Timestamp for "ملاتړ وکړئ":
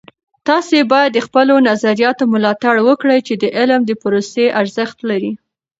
2.33-3.19